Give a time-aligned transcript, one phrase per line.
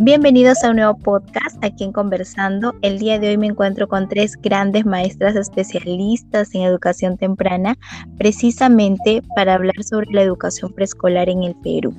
[0.00, 2.74] Bienvenidos a un nuevo podcast aquí en Conversando.
[2.82, 7.78] El día de hoy me encuentro con tres grandes maestras especialistas en educación temprana,
[8.18, 11.94] precisamente para hablar sobre la educación preescolar en el Perú.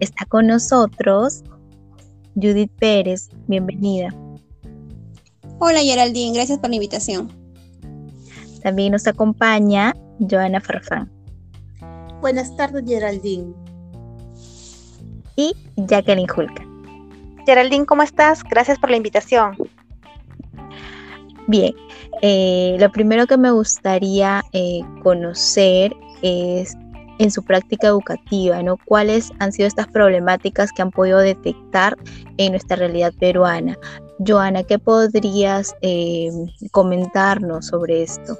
[0.00, 1.42] Está con nosotros
[2.34, 4.14] Judith Pérez, bienvenida.
[5.60, 7.32] Hola Geraldine, gracias por la invitación.
[8.62, 11.10] También nos acompaña Joana Farfán.
[12.20, 13.54] Buenas tardes Geraldine.
[15.36, 16.73] Y Jacqueline Julka.
[17.46, 18.42] Geraldine, ¿cómo estás?
[18.42, 19.56] Gracias por la invitación.
[21.46, 21.74] Bien,
[22.22, 26.76] eh, lo primero que me gustaría eh, conocer es
[27.18, 28.76] en su práctica educativa, ¿no?
[28.86, 31.96] ¿Cuáles han sido estas problemáticas que han podido detectar
[32.38, 33.78] en nuestra realidad peruana?
[34.26, 36.30] Joana, ¿qué podrías eh,
[36.70, 38.38] comentarnos sobre esto?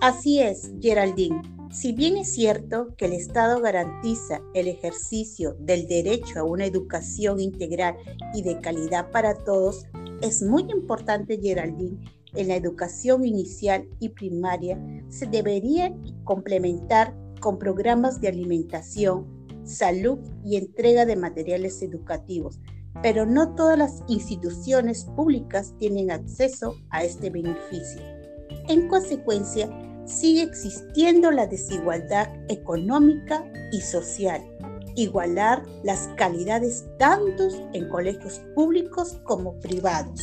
[0.00, 1.40] Así es, Geraldine.
[1.72, 7.40] Si bien es cierto que el Estado garantiza el ejercicio del derecho a una educación
[7.40, 7.96] integral
[8.34, 9.86] y de calidad para todos,
[10.20, 11.98] es muy importante, Geraldine,
[12.34, 19.26] en la educación inicial y primaria se debería complementar con programas de alimentación,
[19.64, 22.60] salud y entrega de materiales educativos,
[23.02, 28.02] pero no todas las instituciones públicas tienen acceso a este beneficio.
[28.68, 29.70] En consecuencia,
[30.04, 34.42] sigue existiendo la desigualdad económica y social.
[34.94, 40.20] Igualar las calidades tanto en colegios públicos como privados.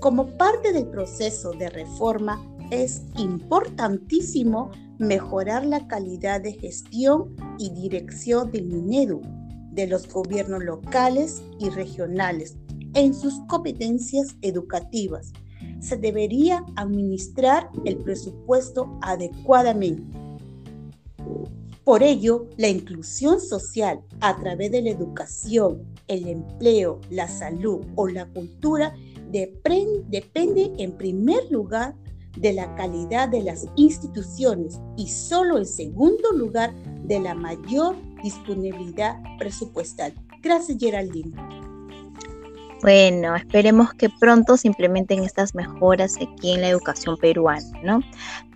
[0.00, 8.50] Como parte del proceso de reforma, es importantísimo mejorar la calidad de gestión y dirección
[8.50, 9.20] del MINEDU,
[9.72, 12.56] de los gobiernos locales y regionales,
[12.94, 15.32] en sus competencias educativas
[15.80, 20.02] se debería administrar el presupuesto adecuadamente.
[21.84, 28.06] Por ello, la inclusión social a través de la educación, el empleo, la salud o
[28.06, 28.94] la cultura
[29.30, 31.96] depende en primer lugar
[32.36, 36.72] de la calidad de las instituciones y solo en segundo lugar
[37.04, 40.14] de la mayor disponibilidad presupuestal.
[40.42, 41.32] Gracias, Geraldine.
[42.82, 48.00] Bueno, esperemos que pronto se implementen estas mejoras aquí en la educación peruana, ¿no?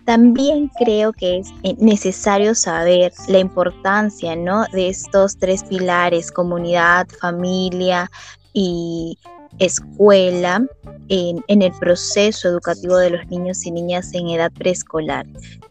[0.07, 4.65] También creo que es eh, necesario saber la importancia, ¿no?
[4.73, 8.11] De estos tres pilares, comunidad, familia
[8.53, 9.19] y
[9.59, 10.67] escuela,
[11.09, 15.27] en, en el proceso educativo de los niños y niñas en edad preescolar.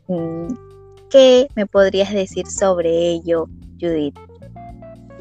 [0.07, 0.53] Mm,
[1.09, 3.47] ¿Qué me podrías decir sobre ello,
[3.79, 4.17] Judith?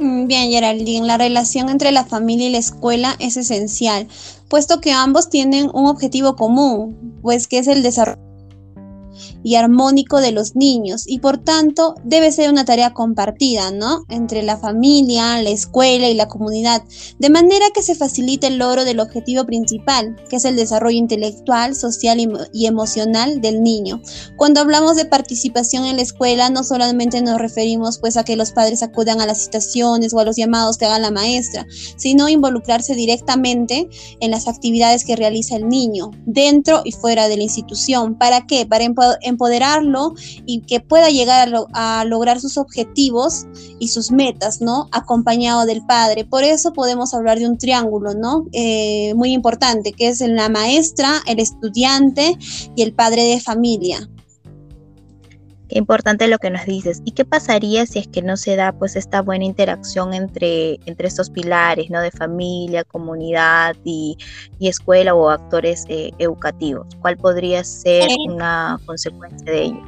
[0.03, 4.09] Mm, bien, Geraldine, la relación entre la familia y la escuela es esencial,
[4.49, 8.32] puesto que ambos tienen un objetivo común, pues que es el desarrollo
[9.43, 14.05] y armónico de los niños y por tanto debe ser una tarea compartida, ¿no?
[14.09, 16.83] Entre la familia, la escuela y la comunidad,
[17.19, 21.75] de manera que se facilite el logro del objetivo principal, que es el desarrollo intelectual,
[21.75, 22.19] social
[22.53, 24.01] y, emocional del niño.
[24.37, 28.53] Cuando hablamos de participación en la escuela, no solamente nos referimos pues a que los
[28.53, 31.67] padres acudan a las citaciones o a los llamados que haga la maestra,
[31.97, 33.89] sino involucrarse directamente
[34.21, 38.17] en las actividades que realiza el niño, dentro y fuera de la institución.
[38.17, 38.67] ¿Para qué?
[38.67, 38.85] Para
[39.33, 40.15] empoderarlo
[40.47, 43.47] y que pueda llegar a, lograr sus objetivos
[43.79, 44.89] y sus metas, ¿no?
[44.93, 46.25] Acompañado del padre.
[46.25, 48.47] Por eso podemos hablar de un triángulo, ¿no?
[48.53, 52.39] Eh, muy importante, que es la maestra, el estudiante
[52.77, 54.09] y el padre de familia.
[55.73, 57.01] Qué importante lo que nos dices.
[57.07, 61.09] ¿Y qué pasaría si es que no se da pues esta buena interacción entre, entre
[61.09, 62.03] estos pilares, ¿no?
[62.03, 64.19] De familia, comunidad y,
[64.61, 66.87] escuela o actores eh, educativos?
[67.01, 69.83] ¿Cuál podría ser una consecuencia de ello?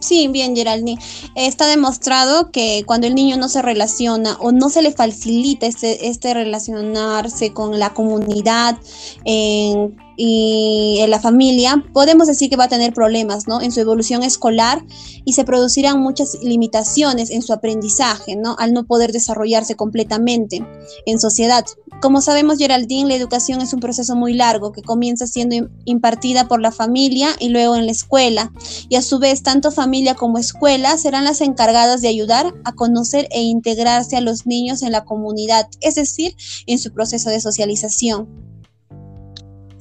[0.00, 1.00] Sí, bien, Geraldine.
[1.36, 6.08] Está demostrado que cuando el niño no se relaciona o no se le facilita este,
[6.08, 8.76] este relacionarse con la comunidad,
[9.24, 13.62] en y en la familia, podemos decir que va a tener problemas ¿no?
[13.62, 14.84] en su evolución escolar
[15.24, 18.56] y se producirán muchas limitaciones en su aprendizaje, ¿no?
[18.58, 20.66] al no poder desarrollarse completamente
[21.06, 21.64] en sociedad.
[22.02, 26.60] Como sabemos, Geraldine, la educación es un proceso muy largo que comienza siendo impartida por
[26.60, 28.52] la familia y luego en la escuela.
[28.88, 33.28] Y a su vez, tanto familia como escuela serán las encargadas de ayudar a conocer
[33.30, 36.34] e integrarse a los niños en la comunidad, es decir,
[36.66, 38.47] en su proceso de socialización.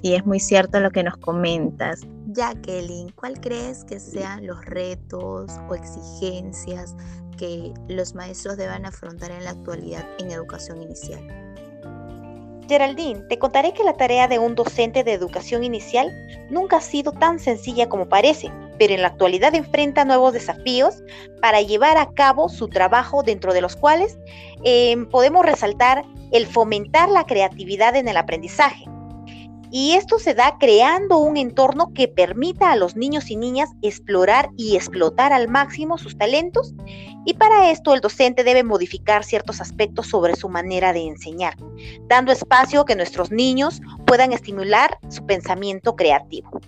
[0.07, 1.99] Sí, es muy cierto lo que nos comentas.
[2.27, 6.95] Jacqueline, ¿cuál crees que sean los retos o exigencias
[7.37, 11.19] que los maestros deban afrontar en la actualidad en educación inicial?
[12.69, 16.09] Geraldine, te contaré que la tarea de un docente de educación inicial
[16.49, 18.49] nunca ha sido tan sencilla como parece.
[18.79, 21.03] pero en la actualidad enfrenta nuevos desafíos
[21.41, 24.17] para llevar a cabo su trabajo dentro de los cuales
[24.63, 28.85] eh, podemos resaltar el fomentar la creatividad en el aprendizaje,
[29.71, 34.49] y esto se da creando un entorno que permita a los niños y niñas explorar
[34.55, 36.73] y explotar al máximo sus talentos.
[37.25, 41.57] Y para esto el docente debe modificar ciertos aspectos sobre su manera de enseñar,
[42.07, 46.61] dando espacio a que nuestros niños puedan estimular su pensamiento creativo.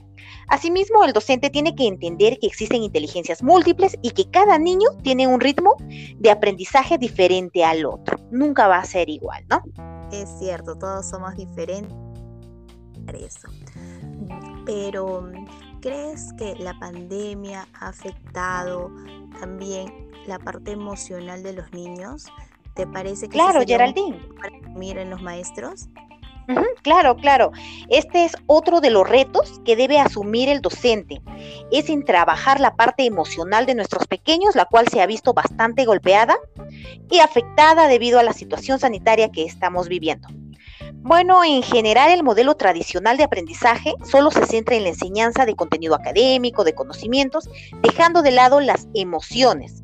[0.49, 5.27] Asimismo, el docente tiene que entender que existen inteligencias múltiples y que cada niño tiene
[5.27, 5.75] un ritmo
[6.17, 8.17] de aprendizaje diferente al otro.
[8.31, 9.61] Nunca va a ser igual, ¿no?
[10.11, 12.08] Es cierto, todos somos diferentes
[13.15, 13.47] eso.
[14.65, 15.31] Pero,
[15.81, 18.91] ¿crees que la pandemia ha afectado
[19.39, 22.27] también la parte emocional de los niños?
[22.75, 24.19] ¿Te parece que claro, Geraldine.
[24.75, 25.89] miren los maestros?
[26.81, 27.51] claro, claro.
[27.89, 31.21] Este es otro de los retos que debe asumir el docente.
[31.71, 35.85] Es en trabajar la parte emocional de nuestros pequeños, la cual se ha visto bastante
[35.85, 36.37] golpeada
[37.09, 40.27] y afectada debido a la situación sanitaria que estamos viviendo.
[41.01, 45.55] Bueno, en general el modelo tradicional de aprendizaje solo se centra en la enseñanza de
[45.55, 47.49] contenido académico, de conocimientos,
[47.81, 49.81] dejando de lado las emociones.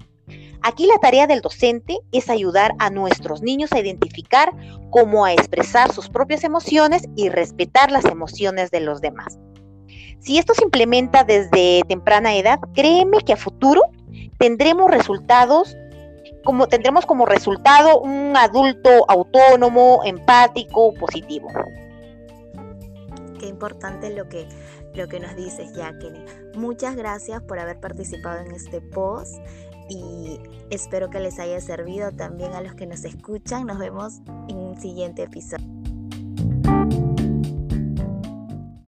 [0.62, 4.52] Aquí la tarea del docente es ayudar a nuestros niños a identificar
[4.90, 9.40] cómo a expresar sus propias emociones y respetar las emociones de los demás.
[10.20, 13.84] Si esto se implementa desde temprana edad, créeme que a futuro
[14.38, 15.78] tendremos resultados
[16.46, 21.50] como tendremos como resultado un adulto autónomo, empático, positivo.
[23.40, 24.48] Qué importante lo que,
[24.94, 26.26] lo que nos dices, Jacqueline.
[26.56, 29.36] Muchas gracias por haber participado en este post
[29.90, 30.40] y
[30.70, 33.66] espero que les haya servido también a los que nos escuchan.
[33.66, 35.75] Nos vemos en un siguiente episodio.